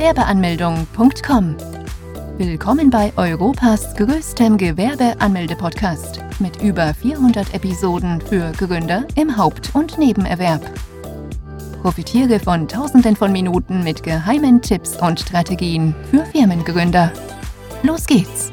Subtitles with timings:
[0.00, 1.56] Gewerbeanmeldung.com.
[2.38, 10.62] Willkommen bei Europas größtem Gewerbeanmelde-Podcast mit über 400 Episoden für Gründer im Haupt- und Nebenerwerb.
[11.82, 17.12] Profitiere von Tausenden von Minuten mit geheimen Tipps und Strategien für Firmengründer.
[17.82, 18.50] Los geht's!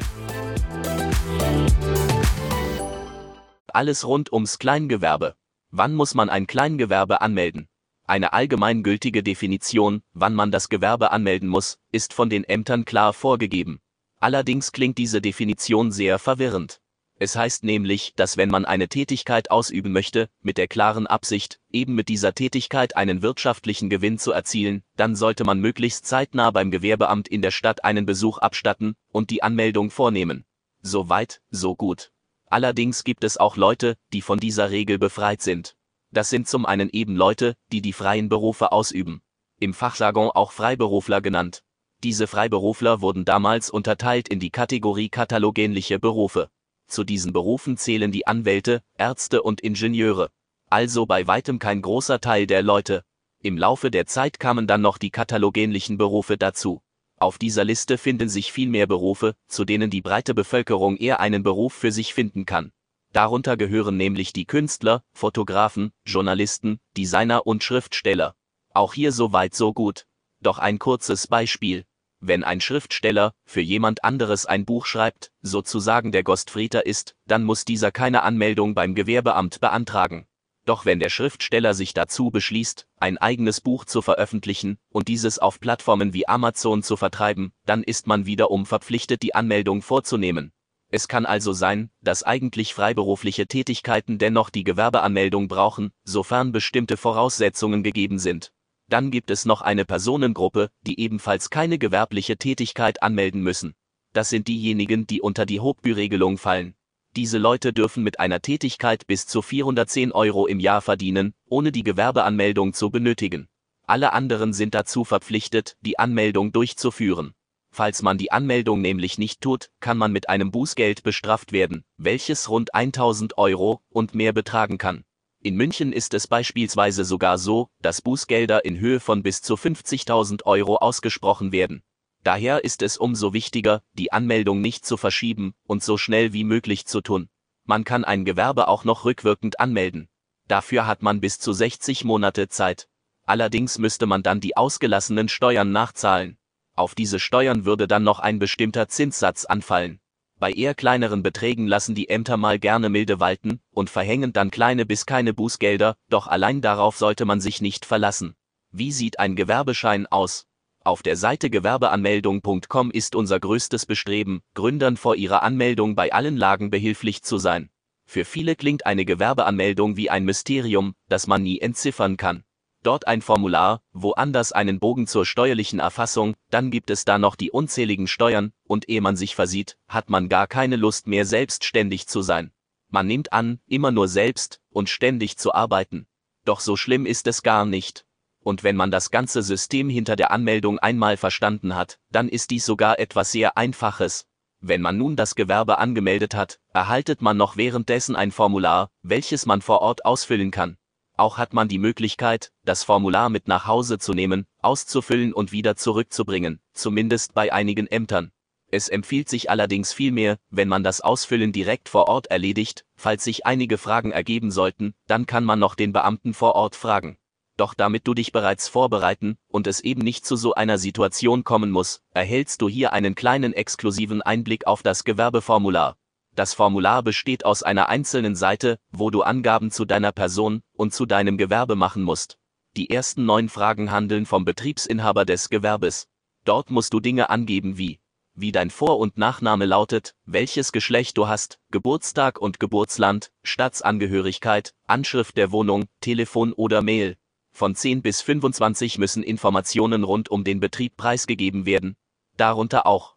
[3.68, 5.36] Alles rund ums Kleingewerbe.
[5.72, 7.70] Wann muss man ein Kleingewerbe anmelden?
[8.10, 13.82] Eine allgemeingültige Definition, wann man das Gewerbe anmelden muss, ist von den Ämtern klar vorgegeben.
[14.22, 16.80] Allerdings klingt diese Definition sehr verwirrend.
[17.20, 21.96] Es heißt nämlich, dass wenn man eine Tätigkeit ausüben möchte, mit der klaren Absicht, eben
[21.96, 27.28] mit dieser Tätigkeit einen wirtschaftlichen Gewinn zu erzielen, dann sollte man möglichst zeitnah beim Gewerbeamt
[27.28, 30.46] in der Stadt einen Besuch abstatten und die Anmeldung vornehmen.
[30.82, 32.14] So weit, so gut.
[32.46, 35.76] Allerdings gibt es auch Leute, die von dieser Regel befreit sind.
[36.12, 39.22] Das sind zum einen eben Leute, die die freien Berufe ausüben.
[39.60, 41.64] Im Fachjargon auch Freiberufler genannt.
[42.04, 46.50] Diese Freiberufler wurden damals unterteilt in die Kategorie katalogähnliche Berufe.
[46.88, 50.30] Zu diesen Berufen zählen die Anwälte, Ärzte und Ingenieure.
[50.70, 53.04] Also bei weitem kein großer Teil der Leute.
[53.42, 56.82] Im Laufe der Zeit kamen dann noch die katalogähnlichen Berufe dazu.
[57.20, 61.42] Auf dieser Liste finden sich viel mehr Berufe, zu denen die breite Bevölkerung eher einen
[61.42, 62.72] Beruf für sich finden kann.
[63.18, 68.36] Darunter gehören nämlich die Künstler, Fotografen, Journalisten, Designer und Schriftsteller.
[68.76, 70.06] Auch hier so weit so gut.
[70.40, 71.86] Doch ein kurzes Beispiel.
[72.20, 77.66] Wenn ein Schriftsteller für jemand anderes ein Buch schreibt, sozusagen der Ghostwriter ist, dann muss
[77.66, 80.28] dieser keine Anmeldung beim Gewerbeamt beantragen.
[80.66, 85.60] Doch wenn der Schriftsteller sich dazu beschließt, ein eigenes Buch zu veröffentlichen und dieses auf
[85.60, 90.52] Plattformen wie Amazon zu vertreiben, dann ist man wiederum verpflichtet, die Anmeldung vorzunehmen.
[90.90, 97.84] Es kann also sein, dass eigentlich freiberufliche Tätigkeiten dennoch die Gewerbeanmeldung brauchen, sofern bestimmte Voraussetzungen
[97.84, 98.54] gegeben sind.
[98.88, 103.74] Dann gibt es noch eine Personengruppe, die ebenfalls keine gewerbliche Tätigkeit anmelden müssen.
[104.14, 106.74] Das sind diejenigen, die unter die Hochbüregelung fallen.
[107.18, 111.84] Diese Leute dürfen mit einer Tätigkeit bis zu 410 Euro im Jahr verdienen, ohne die
[111.84, 113.50] Gewerbeanmeldung zu benötigen.
[113.84, 117.34] Alle anderen sind dazu verpflichtet, die Anmeldung durchzuführen.
[117.72, 122.50] Falls man die Anmeldung nämlich nicht tut, kann man mit einem Bußgeld bestraft werden, welches
[122.50, 125.04] rund 1000 Euro und mehr betragen kann.
[125.44, 130.46] In München ist es beispielsweise sogar so, dass Bußgelder in Höhe von bis zu 50.000
[130.46, 131.84] Euro ausgesprochen werden.
[132.24, 136.86] Daher ist es umso wichtiger, die Anmeldung nicht zu verschieben und so schnell wie möglich
[136.86, 137.30] zu tun.
[137.64, 140.10] Man kann ein Gewerbe auch noch rückwirkend anmelden.
[140.48, 142.88] Dafür hat man bis zu 60 Monate Zeit.
[143.26, 146.37] Allerdings müsste man dann die ausgelassenen Steuern nachzahlen.
[146.78, 150.00] Auf diese Steuern würde dann noch ein bestimmter Zinssatz anfallen.
[150.40, 154.86] Bei eher kleineren Beträgen lassen die Ämter mal gerne milde walten und verhängen dann kleine
[154.86, 158.36] bis keine Bußgelder, doch allein darauf sollte man sich nicht verlassen.
[158.72, 160.46] Wie sieht ein Gewerbeschein aus?
[160.84, 166.70] Auf der Seite gewerbeanmeldung.com ist unser größtes Bestreben, Gründern vor ihrer Anmeldung bei allen Lagen
[166.70, 167.72] behilflich zu sein.
[168.06, 172.44] Für viele klingt eine Gewerbeanmeldung wie ein Mysterium, das man nie entziffern kann
[172.84, 177.52] dort ein Formular, woanders einen Bogen zur steuerlichen Erfassung, dann gibt es da noch die
[177.52, 182.22] unzähligen Steuern, und ehe man sich versieht, hat man gar keine Lust mehr selbstständig zu
[182.22, 182.52] sein.
[182.90, 186.08] Man nimmt an, immer nur selbst und ständig zu arbeiten.
[186.46, 188.06] Doch so schlimm ist es gar nicht.
[188.40, 192.66] Und wenn man das ganze System hinter der Anmeldung einmal verstanden hat, dann ist dies
[192.66, 194.26] sogar etwas sehr Einfaches.
[194.62, 199.62] Wenn man nun das Gewerbe angemeldet hat, erhaltet man noch währenddessen ein Formular, welches man
[199.62, 200.78] vor Ort ausfüllen kann.
[201.18, 205.76] Auch hat man die Möglichkeit, das Formular mit nach Hause zu nehmen, auszufüllen und wieder
[205.76, 208.32] zurückzubringen, zumindest bei einigen Ämtern.
[208.70, 213.48] Es empfiehlt sich allerdings vielmehr, wenn man das Ausfüllen direkt vor Ort erledigt, falls sich
[213.48, 217.18] einige Fragen ergeben sollten, dann kann man noch den Beamten vor Ort fragen.
[217.56, 221.72] Doch damit du dich bereits vorbereiten und es eben nicht zu so einer Situation kommen
[221.72, 225.98] muss, erhältst du hier einen kleinen exklusiven Einblick auf das Gewerbeformular.
[226.38, 231.08] Das Formular besteht aus einer einzelnen Seite, wo du Angaben zu deiner Person und zu
[231.08, 232.38] deinem Gewerbe machen musst.
[232.76, 236.08] Die ersten neun Fragen handeln vom Betriebsinhaber des Gewerbes.
[236.46, 238.00] Dort musst du Dinge angeben wie,
[238.36, 245.38] wie dein Vor- und Nachname lautet, welches Geschlecht du hast, Geburtstag und Geburtsland, Staatsangehörigkeit, Anschrift
[245.38, 247.18] der Wohnung, Telefon oder Mail.
[247.52, 251.98] Von 10 bis 25 müssen Informationen rund um den Betrieb preisgegeben werden.
[252.38, 253.17] Darunter auch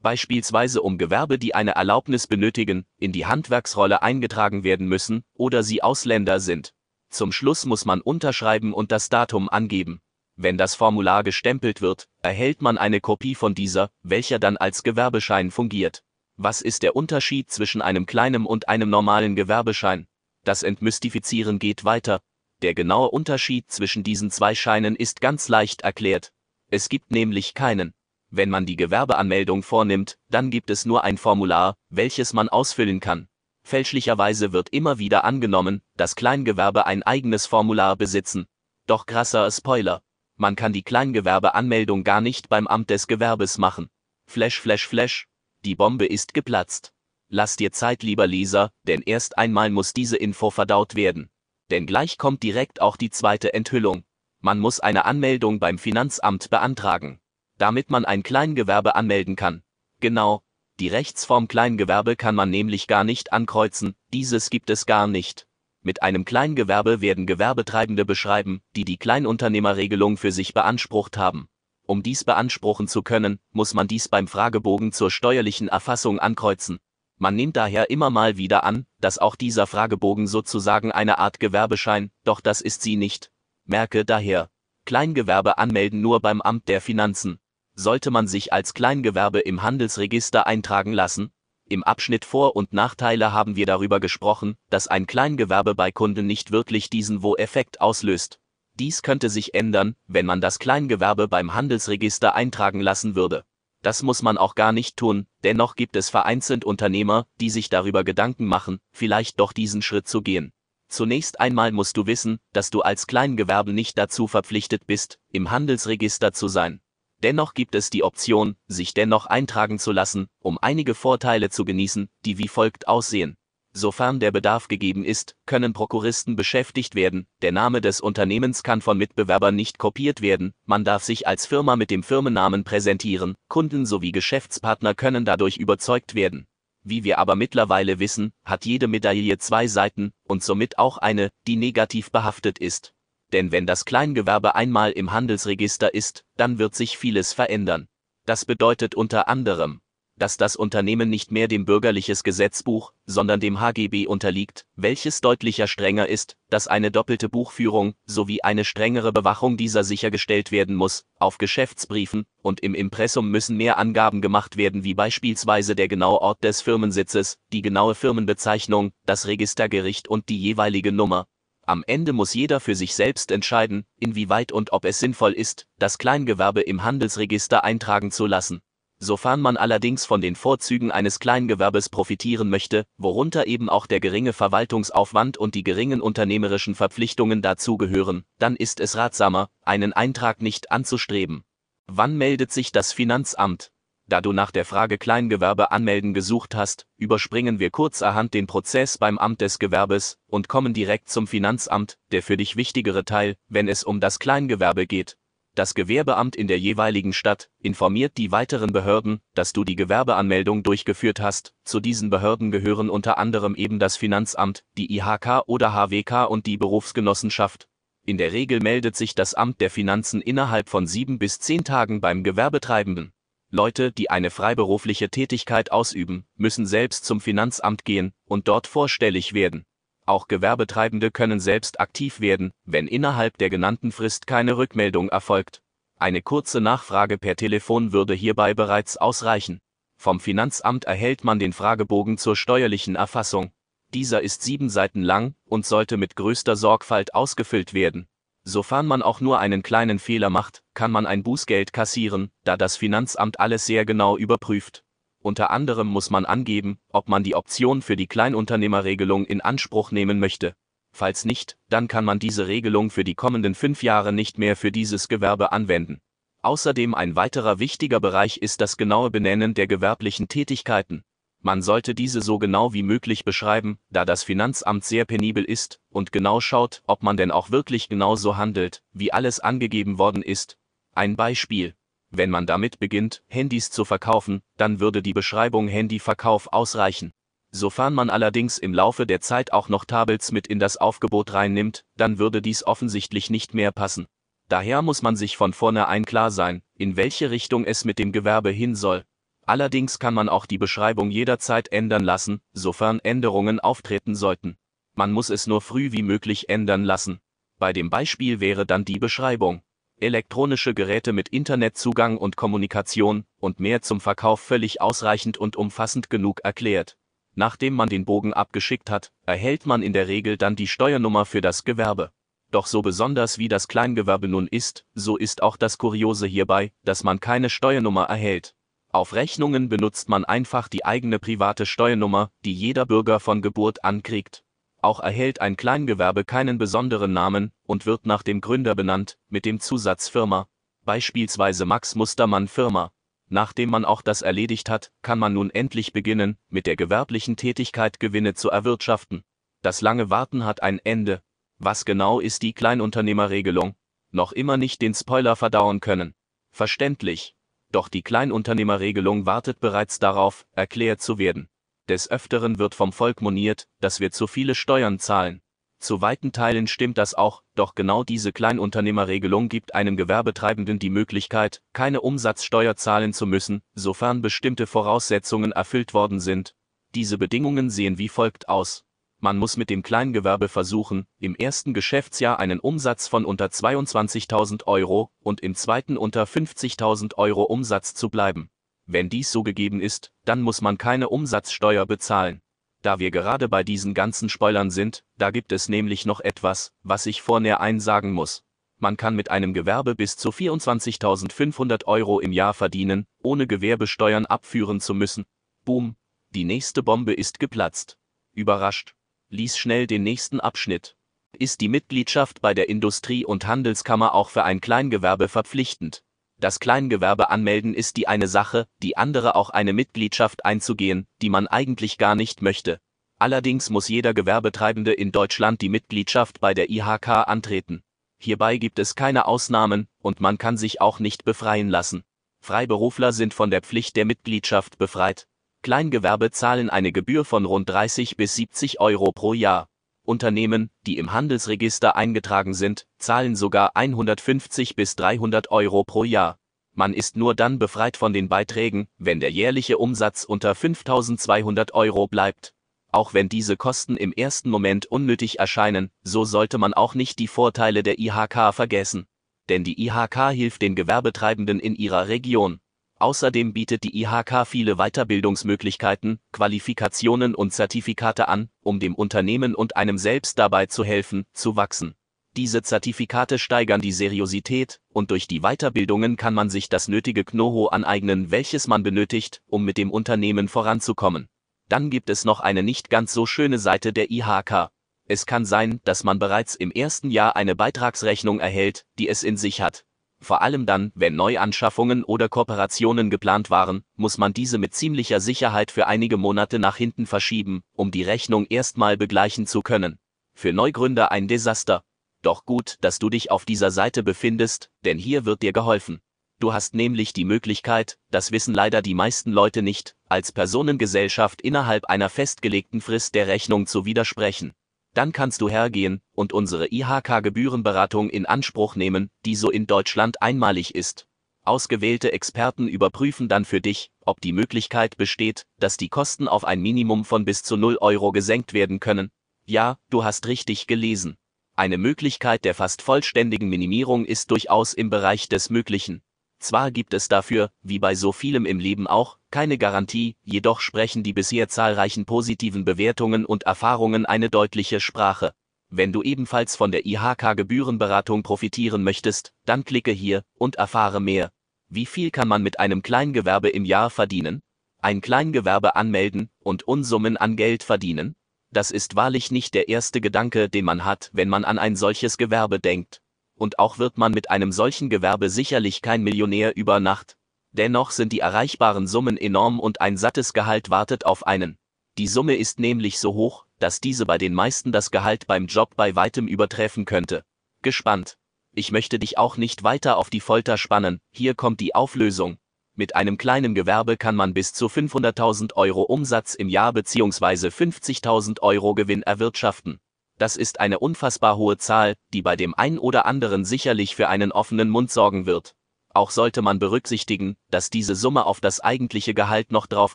[0.00, 5.82] Beispielsweise um Gewerbe, die eine Erlaubnis benötigen, in die Handwerksrolle eingetragen werden müssen oder sie
[5.82, 6.74] Ausländer sind.
[7.10, 10.00] Zum Schluss muss man unterschreiben und das Datum angeben.
[10.36, 15.50] Wenn das Formular gestempelt wird, erhält man eine Kopie von dieser, welcher dann als Gewerbeschein
[15.50, 16.04] fungiert.
[16.36, 20.06] Was ist der Unterschied zwischen einem kleinen und einem normalen Gewerbeschein?
[20.44, 22.20] Das Entmystifizieren geht weiter.
[22.62, 26.32] Der genaue Unterschied zwischen diesen zwei Scheinen ist ganz leicht erklärt.
[26.70, 27.92] Es gibt nämlich keinen.
[28.30, 33.28] Wenn man die Gewerbeanmeldung vornimmt, dann gibt es nur ein Formular, welches man ausfüllen kann.
[33.62, 38.46] Fälschlicherweise wird immer wieder angenommen, dass Kleingewerbe ein eigenes Formular besitzen.
[38.86, 40.02] Doch krasser Spoiler.
[40.36, 43.88] Man kann die Kleingewerbeanmeldung gar nicht beim Amt des Gewerbes machen.
[44.26, 45.26] Flash, flash, flash.
[45.64, 46.92] Die Bombe ist geplatzt.
[47.30, 51.30] Lass dir Zeit, lieber Leser, denn erst einmal muss diese Info verdaut werden.
[51.70, 54.04] Denn gleich kommt direkt auch die zweite Enthüllung.
[54.40, 57.20] Man muss eine Anmeldung beim Finanzamt beantragen
[57.58, 59.62] damit man ein Kleingewerbe anmelden kann.
[60.00, 60.42] Genau,
[60.80, 65.48] die Rechtsform Kleingewerbe kann man nämlich gar nicht ankreuzen, dieses gibt es gar nicht.
[65.82, 71.48] Mit einem Kleingewerbe werden Gewerbetreibende beschreiben, die die Kleinunternehmerregelung für sich beansprucht haben.
[71.84, 76.78] Um dies beanspruchen zu können, muss man dies beim Fragebogen zur steuerlichen Erfassung ankreuzen.
[77.16, 82.12] Man nimmt daher immer mal wieder an, dass auch dieser Fragebogen sozusagen eine Art Gewerbeschein,
[82.22, 83.32] doch das ist sie nicht.
[83.64, 84.48] Merke daher,
[84.84, 87.40] Kleingewerbe anmelden nur beim Amt der Finanzen
[87.78, 91.30] sollte man sich als Kleingewerbe im Handelsregister eintragen lassen?
[91.68, 96.50] Im Abschnitt Vor- und Nachteile haben wir darüber gesprochen, dass ein Kleingewerbe bei Kunden nicht
[96.50, 98.40] wirklich diesen Wo-Effekt auslöst.
[98.74, 103.44] Dies könnte sich ändern, wenn man das Kleingewerbe beim Handelsregister eintragen lassen würde.
[103.82, 108.02] Das muss man auch gar nicht tun, dennoch gibt es vereinzelt Unternehmer, die sich darüber
[108.02, 110.52] Gedanken machen, vielleicht doch diesen Schritt zu gehen.
[110.88, 116.32] Zunächst einmal musst du wissen, dass du als Kleingewerbe nicht dazu verpflichtet bist, im Handelsregister
[116.32, 116.80] zu sein.
[117.22, 122.08] Dennoch gibt es die Option, sich dennoch eintragen zu lassen, um einige Vorteile zu genießen,
[122.24, 123.36] die wie folgt aussehen.
[123.72, 128.96] Sofern der Bedarf gegeben ist, können Prokuristen beschäftigt werden, der Name des Unternehmens kann von
[128.96, 134.12] Mitbewerbern nicht kopiert werden, man darf sich als Firma mit dem Firmennamen präsentieren, Kunden sowie
[134.12, 136.46] Geschäftspartner können dadurch überzeugt werden.
[136.82, 141.56] Wie wir aber mittlerweile wissen, hat jede Medaille zwei Seiten und somit auch eine, die
[141.56, 142.94] negativ behaftet ist
[143.32, 147.88] denn wenn das Kleingewerbe einmal im Handelsregister ist, dann wird sich vieles verändern.
[148.26, 149.80] Das bedeutet unter anderem,
[150.18, 156.08] dass das Unternehmen nicht mehr dem bürgerliches Gesetzbuch, sondern dem HGB unterliegt, welches deutlicher strenger
[156.08, 162.26] ist, dass eine doppelte Buchführung sowie eine strengere Bewachung dieser sichergestellt werden muss, auf Geschäftsbriefen
[162.42, 167.38] und im Impressum müssen mehr Angaben gemacht werden wie beispielsweise der genaue Ort des Firmensitzes,
[167.52, 171.26] die genaue Firmenbezeichnung, das Registergericht und die jeweilige Nummer,
[171.68, 175.98] am Ende muss jeder für sich selbst entscheiden, inwieweit und ob es sinnvoll ist, das
[175.98, 178.60] Kleingewerbe im Handelsregister eintragen zu lassen.
[179.00, 184.32] Sofern man allerdings von den Vorzügen eines Kleingewerbes profitieren möchte, worunter eben auch der geringe
[184.32, 191.44] Verwaltungsaufwand und die geringen unternehmerischen Verpflichtungen dazugehören, dann ist es ratsamer, einen Eintrag nicht anzustreben.
[191.86, 193.70] Wann meldet sich das Finanzamt?
[194.08, 199.18] Da du nach der Frage Kleingewerbe anmelden gesucht hast, überspringen wir kurzerhand den Prozess beim
[199.18, 203.84] Amt des Gewerbes und kommen direkt zum Finanzamt, der für dich wichtigere Teil, wenn es
[203.84, 205.18] um das Kleingewerbe geht.
[205.54, 211.20] Das Gewerbeamt in der jeweiligen Stadt informiert die weiteren Behörden, dass du die Gewerbeanmeldung durchgeführt
[211.20, 211.52] hast.
[211.64, 216.56] Zu diesen Behörden gehören unter anderem eben das Finanzamt, die IHK oder HWK und die
[216.56, 217.68] Berufsgenossenschaft.
[218.06, 222.00] In der Regel meldet sich das Amt der Finanzen innerhalb von sieben bis zehn Tagen
[222.00, 223.12] beim Gewerbetreibenden.
[223.50, 229.64] Leute, die eine freiberufliche Tätigkeit ausüben, müssen selbst zum Finanzamt gehen und dort vorstellig werden.
[230.04, 235.62] Auch Gewerbetreibende können selbst aktiv werden, wenn innerhalb der genannten Frist keine Rückmeldung erfolgt.
[235.96, 239.60] Eine kurze Nachfrage per Telefon würde hierbei bereits ausreichen.
[239.96, 243.50] Vom Finanzamt erhält man den Fragebogen zur steuerlichen Erfassung.
[243.94, 248.08] Dieser ist sieben Seiten lang und sollte mit größter Sorgfalt ausgefüllt werden.
[248.50, 252.78] Sofern man auch nur einen kleinen Fehler macht, kann man ein Bußgeld kassieren, da das
[252.78, 254.84] Finanzamt alles sehr genau überprüft.
[255.22, 260.18] Unter anderem muss man angeben, ob man die Option für die Kleinunternehmerregelung in Anspruch nehmen
[260.18, 260.54] möchte.
[260.92, 264.72] Falls nicht, dann kann man diese Regelung für die kommenden fünf Jahre nicht mehr für
[264.72, 266.00] dieses Gewerbe anwenden.
[266.40, 271.04] Außerdem ein weiterer wichtiger Bereich ist das genaue Benennen der gewerblichen Tätigkeiten.
[271.40, 276.10] Man sollte diese so genau wie möglich beschreiben, da das Finanzamt sehr penibel ist und
[276.10, 280.58] genau schaut, ob man denn auch wirklich genau so handelt, wie alles angegeben worden ist.
[280.94, 281.74] Ein Beispiel.
[282.10, 287.12] Wenn man damit beginnt, Handys zu verkaufen, dann würde die Beschreibung Handyverkauf ausreichen.
[287.50, 291.84] Sofern man allerdings im Laufe der Zeit auch noch Tables mit in das Aufgebot reinnimmt,
[291.96, 294.06] dann würde dies offensichtlich nicht mehr passen.
[294.48, 298.50] Daher muss man sich von vornherein klar sein, in welche Richtung es mit dem Gewerbe
[298.50, 299.04] hin soll.
[299.48, 304.58] Allerdings kann man auch die Beschreibung jederzeit ändern lassen, sofern Änderungen auftreten sollten.
[304.94, 307.20] Man muss es nur früh wie möglich ändern lassen.
[307.58, 309.62] Bei dem Beispiel wäre dann die Beschreibung.
[309.98, 316.40] Elektronische Geräte mit Internetzugang und Kommunikation und mehr zum Verkauf völlig ausreichend und umfassend genug
[316.44, 316.98] erklärt.
[317.34, 321.40] Nachdem man den Bogen abgeschickt hat, erhält man in der Regel dann die Steuernummer für
[321.40, 322.12] das Gewerbe.
[322.50, 327.02] Doch so besonders wie das Kleingewerbe nun ist, so ist auch das Kuriose hierbei, dass
[327.02, 328.54] man keine Steuernummer erhält.
[328.90, 334.02] Auf Rechnungen benutzt man einfach die eigene private Steuernummer, die jeder Bürger von Geburt an
[334.02, 334.44] kriegt.
[334.80, 339.60] Auch erhält ein Kleingewerbe keinen besonderen Namen und wird nach dem Gründer benannt, mit dem
[339.60, 340.48] Zusatz Firma,
[340.84, 342.92] beispielsweise Max Mustermann Firma.
[343.28, 348.00] Nachdem man auch das erledigt hat, kann man nun endlich beginnen, mit der gewerblichen Tätigkeit
[348.00, 349.22] Gewinne zu erwirtschaften.
[349.60, 351.20] Das lange Warten hat ein Ende.
[351.58, 353.74] Was genau ist die Kleinunternehmerregelung?
[354.12, 356.14] Noch immer nicht den Spoiler verdauen können.
[356.52, 357.36] Verständlich,
[357.72, 361.48] doch die Kleinunternehmerregelung wartet bereits darauf, erklärt zu werden.
[361.88, 365.40] Des Öfteren wird vom Volk moniert, dass wir zu viele Steuern zahlen.
[365.80, 371.62] Zu weiten Teilen stimmt das auch, doch genau diese Kleinunternehmerregelung gibt einem Gewerbetreibenden die Möglichkeit,
[371.72, 376.56] keine Umsatzsteuer zahlen zu müssen, sofern bestimmte Voraussetzungen erfüllt worden sind.
[376.94, 378.84] Diese Bedingungen sehen wie folgt aus.
[379.20, 385.10] Man muss mit dem Kleingewerbe versuchen, im ersten Geschäftsjahr einen Umsatz von unter 22.000 Euro
[385.18, 388.48] und im zweiten unter 50.000 Euro Umsatz zu bleiben.
[388.86, 392.42] Wenn dies so gegeben ist, dann muss man keine Umsatzsteuer bezahlen.
[392.82, 397.04] Da wir gerade bei diesen ganzen Spoilern sind, da gibt es nämlich noch etwas, was
[397.06, 398.44] ich vornäher einsagen muss.
[398.78, 404.80] Man kann mit einem Gewerbe bis zu 24.500 Euro im Jahr verdienen, ohne Gewerbesteuern abführen
[404.80, 405.24] zu müssen.
[405.64, 405.96] Boom,
[406.30, 407.98] die nächste Bombe ist geplatzt.
[408.32, 408.94] Überrascht
[409.30, 410.96] lies schnell den nächsten Abschnitt.
[411.38, 416.02] Ist die Mitgliedschaft bei der Industrie- und Handelskammer auch für ein Kleingewerbe verpflichtend?
[416.40, 421.46] Das Kleingewerbe anmelden ist die eine Sache, die andere auch eine Mitgliedschaft einzugehen, die man
[421.46, 422.80] eigentlich gar nicht möchte.
[423.18, 427.82] Allerdings muss jeder Gewerbetreibende in Deutschland die Mitgliedschaft bei der IHK antreten.
[428.18, 432.02] Hierbei gibt es keine Ausnahmen und man kann sich auch nicht befreien lassen.
[432.40, 435.26] Freiberufler sind von der Pflicht der Mitgliedschaft befreit.
[435.62, 439.68] Kleingewerbe zahlen eine Gebühr von rund 30 bis 70 Euro pro Jahr.
[440.02, 446.38] Unternehmen, die im Handelsregister eingetragen sind, zahlen sogar 150 bis 300 Euro pro Jahr.
[446.72, 452.06] Man ist nur dann befreit von den Beiträgen, wenn der jährliche Umsatz unter 5200 Euro
[452.06, 452.54] bleibt.
[452.90, 457.28] Auch wenn diese Kosten im ersten Moment unnötig erscheinen, so sollte man auch nicht die
[457.28, 459.06] Vorteile der IHK vergessen.
[459.48, 462.60] Denn die IHK hilft den Gewerbetreibenden in ihrer Region.
[463.00, 469.98] Außerdem bietet die IHK viele Weiterbildungsmöglichkeiten, Qualifikationen und Zertifikate an, um dem Unternehmen und einem
[469.98, 471.94] selbst dabei zu helfen, zu wachsen.
[472.36, 477.72] Diese Zertifikate steigern die Seriosität, und durch die Weiterbildungen kann man sich das nötige Know-how
[477.72, 481.28] aneignen, welches man benötigt, um mit dem Unternehmen voranzukommen.
[481.68, 484.70] Dann gibt es noch eine nicht ganz so schöne Seite der IHK.
[485.06, 489.36] Es kann sein, dass man bereits im ersten Jahr eine Beitragsrechnung erhält, die es in
[489.36, 489.84] sich hat.
[490.20, 495.70] Vor allem dann, wenn Neuanschaffungen oder Kooperationen geplant waren, muss man diese mit ziemlicher Sicherheit
[495.70, 499.98] für einige Monate nach hinten verschieben, um die Rechnung erstmal begleichen zu können.
[500.34, 501.82] Für Neugründer ein Desaster.
[502.22, 506.00] Doch gut, dass du dich auf dieser Seite befindest, denn hier wird dir geholfen.
[506.40, 511.86] Du hast nämlich die Möglichkeit, das wissen leider die meisten Leute nicht, als Personengesellschaft innerhalb
[511.86, 514.52] einer festgelegten Frist der Rechnung zu widersprechen
[514.98, 520.74] dann kannst du hergehen und unsere IHK-Gebührenberatung in Anspruch nehmen, die so in Deutschland einmalig
[520.74, 521.06] ist.
[521.44, 526.60] Ausgewählte Experten überprüfen dann für dich, ob die Möglichkeit besteht, dass die Kosten auf ein
[526.60, 529.12] Minimum von bis zu 0 Euro gesenkt werden können.
[529.46, 531.16] Ja, du hast richtig gelesen.
[531.54, 536.02] Eine Möglichkeit der fast vollständigen Minimierung ist durchaus im Bereich des Möglichen.
[536.40, 541.02] Zwar gibt es dafür, wie bei so vielem im Leben auch, keine Garantie, jedoch sprechen
[541.02, 545.32] die bisher zahlreichen positiven Bewertungen und Erfahrungen eine deutliche Sprache.
[545.70, 551.30] Wenn du ebenfalls von der IHK Gebührenberatung profitieren möchtest, dann klicke hier und erfahre mehr.
[551.68, 554.40] Wie viel kann man mit einem Kleingewerbe im Jahr verdienen?
[554.80, 558.16] Ein Kleingewerbe anmelden und Unsummen an Geld verdienen?
[558.50, 562.16] Das ist wahrlich nicht der erste Gedanke, den man hat, wenn man an ein solches
[562.16, 563.02] Gewerbe denkt
[563.38, 567.16] und auch wird man mit einem solchen Gewerbe sicherlich kein Millionär über Nacht.
[567.58, 571.58] Dennoch sind die erreichbaren Summen enorm und ein sattes Gehalt wartet auf einen.
[571.98, 575.74] Die Summe ist nämlich so hoch, dass diese bei den meisten das Gehalt beim Job
[575.74, 577.24] bei weitem übertreffen könnte.
[577.62, 578.16] Gespannt.
[578.54, 582.38] Ich möchte dich auch nicht weiter auf die Folter spannen, hier kommt die Auflösung.
[582.76, 587.48] Mit einem kleinen Gewerbe kann man bis zu 500.000 Euro Umsatz im Jahr bzw.
[587.48, 589.80] 50.000 Euro Gewinn erwirtschaften.
[590.16, 594.30] Das ist eine unfassbar hohe Zahl, die bei dem ein oder anderen sicherlich für einen
[594.30, 595.56] offenen Mund sorgen wird.
[595.94, 599.94] Auch sollte man berücksichtigen, dass diese Summe auf das eigentliche Gehalt noch drauf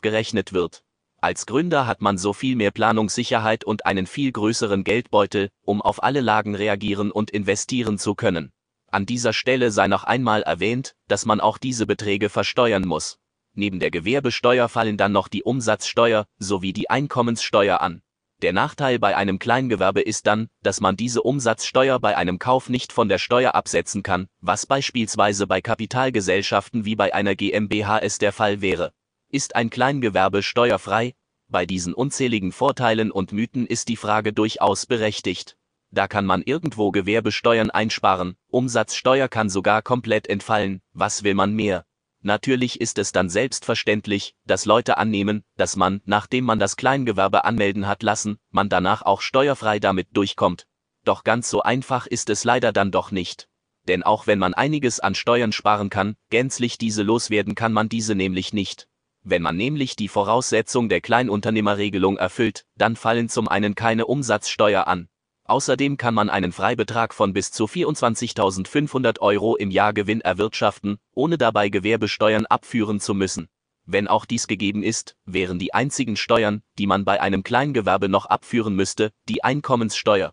[0.00, 0.84] gerechnet wird.
[1.20, 6.02] Als Gründer hat man so viel mehr Planungssicherheit und einen viel größeren Geldbeutel, um auf
[6.02, 8.52] alle Lagen reagieren und investieren zu können.
[8.90, 13.18] An dieser Stelle sei noch einmal erwähnt, dass man auch diese Beträge versteuern muss.
[13.54, 18.02] Neben der Gewerbesteuer fallen dann noch die Umsatzsteuer sowie die Einkommenssteuer an.
[18.42, 22.92] Der Nachteil bei einem Kleingewerbe ist dann, dass man diese Umsatzsteuer bei einem Kauf nicht
[22.92, 28.32] von der Steuer absetzen kann, was beispielsweise bei Kapitalgesellschaften wie bei einer GmbH es der
[28.32, 28.92] Fall wäre.
[29.30, 31.14] Ist ein Kleingewerbe steuerfrei?
[31.48, 35.56] Bei diesen unzähligen Vorteilen und Mythen ist die Frage durchaus berechtigt.
[35.90, 41.86] Da kann man irgendwo Gewerbesteuern einsparen, Umsatzsteuer kann sogar komplett entfallen, was will man mehr?
[42.26, 47.86] Natürlich ist es dann selbstverständlich, dass Leute annehmen, dass man, nachdem man das Kleingewerbe anmelden
[47.86, 50.66] hat lassen, man danach auch steuerfrei damit durchkommt.
[51.04, 53.50] Doch ganz so einfach ist es leider dann doch nicht.
[53.88, 58.14] Denn auch wenn man einiges an Steuern sparen kann, gänzlich diese loswerden kann man diese
[58.14, 58.88] nämlich nicht.
[59.22, 65.10] Wenn man nämlich die Voraussetzung der Kleinunternehmerregelung erfüllt, dann fallen zum einen keine Umsatzsteuer an,
[65.46, 71.36] Außerdem kann man einen Freibetrag von bis zu 24.500 Euro im Jahr Gewinn erwirtschaften, ohne
[71.36, 73.48] dabei Gewerbesteuern abführen zu müssen.
[73.84, 78.24] Wenn auch dies gegeben ist, wären die einzigen Steuern, die man bei einem Kleingewerbe noch
[78.24, 80.32] abführen müsste, die Einkommenssteuer.